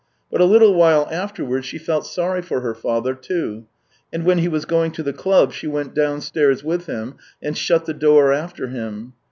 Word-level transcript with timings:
But 0.31 0.41
a 0.41 0.45
little 0.45 0.73
while 0.73 1.07
afterwards 1.11 1.67
she 1.67 1.77
felt 1.77 2.07
sorry 2.07 2.41
for 2.41 2.61
her 2.61 2.73
father, 2.73 3.13
too, 3.13 3.67
and 4.11 4.25
when 4.25 4.39
he 4.39 4.47
was 4.47 4.65
going 4.65 4.91
to 4.93 5.03
the 5.03 5.13
club 5.13 5.53
she 5.53 5.67
went 5.67 5.93
downstairs 5.93 6.63
with 6.63 6.87
him, 6.87 7.17
and 7.39 7.55
shut 7.55 7.85
the 7.85 7.93
door 7.93 8.33
after 8.33 8.69
him. 8.69 9.13